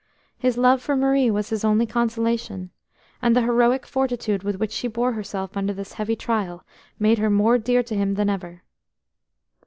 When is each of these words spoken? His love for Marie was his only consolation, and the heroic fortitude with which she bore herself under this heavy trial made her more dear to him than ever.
His 0.39 0.57
love 0.57 0.81
for 0.81 0.95
Marie 0.95 1.29
was 1.29 1.51
his 1.51 1.63
only 1.63 1.85
consolation, 1.85 2.71
and 3.21 3.35
the 3.35 3.43
heroic 3.43 3.85
fortitude 3.85 4.41
with 4.41 4.55
which 4.55 4.71
she 4.71 4.87
bore 4.87 5.11
herself 5.13 5.55
under 5.55 5.73
this 5.73 5.93
heavy 5.93 6.15
trial 6.15 6.65
made 6.97 7.19
her 7.19 7.29
more 7.29 7.59
dear 7.59 7.83
to 7.83 7.95
him 7.95 8.15
than 8.15 8.27
ever. 8.27 8.63